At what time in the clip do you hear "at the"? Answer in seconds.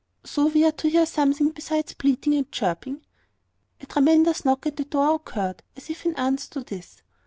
4.65-4.85